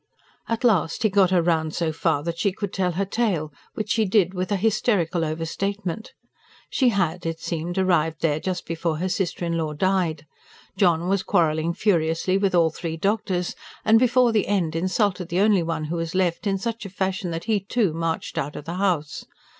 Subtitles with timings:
[0.47, 3.91] At last he got her round so far that she could tell her tale, which
[3.91, 6.13] she did with a hysterical overstatement.
[6.71, 10.25] She had, it seemed, arrived there just before her sister in law died.
[10.75, 15.61] John was quarrelling furiously with all three doctors, and, before the end, insulted the only
[15.61, 18.77] one who was left in such a fashion that he, too, marched out of the
[18.77, 19.27] house.